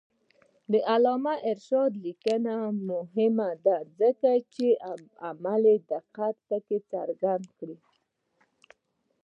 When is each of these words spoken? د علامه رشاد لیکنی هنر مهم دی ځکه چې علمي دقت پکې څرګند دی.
د 0.71 0.73
علامه 0.91 1.33
رشاد 1.57 1.91
لیکنی 2.05 2.33
هنر 2.61 2.85
مهم 2.91 3.37
دی 3.65 3.77
ځکه 3.99 4.31
چې 4.53 4.67
علمي 5.25 5.75
دقت 5.91 6.35
پکې 6.47 6.77
څرګند 6.91 7.47
دی. 7.59 7.73